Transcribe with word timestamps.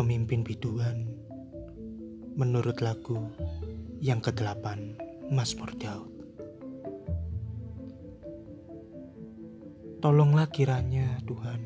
pemimpin 0.00 0.40
biduan 0.40 1.04
menurut 2.32 2.80
lagu 2.80 3.20
yang 4.00 4.16
ke-8 4.24 4.96
Mazmur 5.28 5.76
Daud. 5.76 6.08
Tolonglah 10.00 10.48
kiranya 10.48 11.20
Tuhan, 11.28 11.60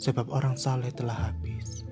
sebab 0.00 0.32
orang 0.32 0.56
saleh 0.56 0.88
telah 0.96 1.28
habis. 1.28 1.84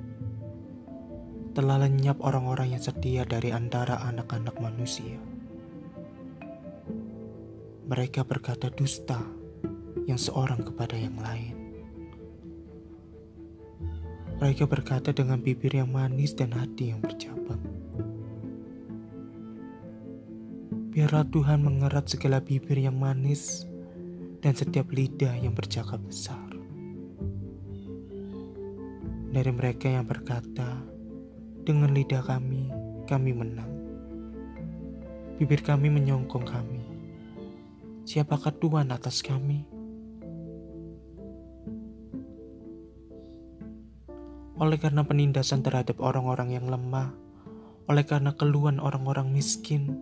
Telah 1.53 1.85
lenyap 1.85 2.17
orang-orang 2.25 2.73
yang 2.73 2.81
setia 2.81 3.29
dari 3.29 3.53
antara 3.53 4.01
anak-anak 4.01 4.57
manusia. 4.65 5.21
Mereka 7.85 8.25
berkata 8.25 8.73
dusta 8.73 9.21
yang 10.09 10.17
seorang 10.17 10.65
kepada 10.65 10.97
yang 10.97 11.20
lain 11.20 11.59
mereka 14.41 14.65
berkata 14.65 15.12
dengan 15.12 15.37
bibir 15.37 15.77
yang 15.77 15.93
manis 15.93 16.33
dan 16.33 16.57
hati 16.57 16.97
yang 16.97 17.05
bercabang. 17.05 17.61
Biarlah 20.97 21.29
Tuhan 21.29 21.61
mengerat 21.61 22.09
segala 22.09 22.41
bibir 22.41 22.81
yang 22.81 22.97
manis 22.97 23.69
dan 24.41 24.57
setiap 24.57 24.89
lidah 24.97 25.37
yang 25.37 25.53
bercakap 25.53 26.01
besar. 26.09 26.41
Dari 29.31 29.53
mereka 29.53 29.93
yang 29.93 30.09
berkata, 30.09 30.89
dengan 31.62 31.93
lidah 31.93 32.25
kami, 32.25 32.73
kami 33.05 33.37
menang. 33.37 33.70
Bibir 35.37 35.61
kami 35.61 35.93
menyongkong 35.93 36.48
kami. 36.48 36.81
Siapakah 38.09 38.57
Tuhan 38.57 38.89
atas 38.89 39.20
kami? 39.20 39.80
Oleh 44.61 44.77
karena 44.77 45.08
penindasan 45.08 45.64
terhadap 45.64 46.05
orang-orang 46.05 46.53
yang 46.53 46.69
lemah, 46.69 47.16
oleh 47.89 48.05
karena 48.05 48.36
keluhan 48.36 48.77
orang-orang 48.77 49.33
miskin, 49.33 49.97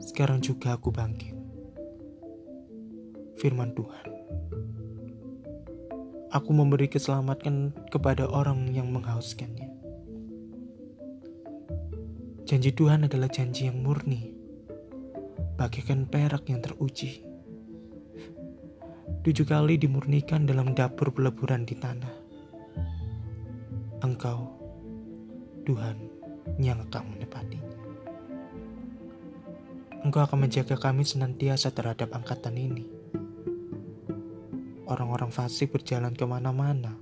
sekarang 0.00 0.40
juga 0.40 0.80
aku 0.80 0.88
bangkit. 0.88 1.36
Firman 3.36 3.76
Tuhan. 3.76 4.08
Aku 6.32 6.50
memberi 6.56 6.88
keselamatan 6.88 7.76
kepada 7.92 8.24
orang 8.24 8.72
yang 8.72 8.88
menghauskannya. 8.88 9.68
Janji 12.48 12.72
Tuhan 12.72 13.04
adalah 13.04 13.28
janji 13.28 13.68
yang 13.68 13.84
murni, 13.84 14.32
bagaikan 15.60 16.08
perak 16.08 16.48
yang 16.48 16.64
teruji. 16.64 17.20
Tujuh 19.28 19.44
kali 19.44 19.76
dimurnikan 19.76 20.48
dalam 20.48 20.72
dapur 20.72 21.12
peleburan 21.12 21.68
di 21.68 21.76
tanah 21.76 22.27
Engkau, 23.98 24.46
Tuhan, 25.66 25.98
yang 26.62 26.78
akan 26.86 27.02
menepatinya. 27.18 27.74
Engkau 30.06 30.22
akan 30.22 30.46
menjaga 30.46 30.78
kami 30.78 31.02
senantiasa 31.02 31.74
terhadap 31.74 32.14
angkatan 32.14 32.54
ini. 32.54 32.86
Orang-orang 34.86 35.34
fasik 35.34 35.74
berjalan 35.74 36.14
ke 36.14 36.22
mana-mana, 36.22 36.94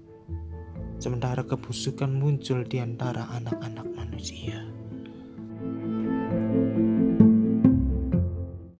sementara 0.96 1.44
kebusukan 1.44 2.08
muncul 2.08 2.64
di 2.64 2.80
antara 2.80 3.28
anak-anak 3.28 3.86
manusia. 3.92 4.64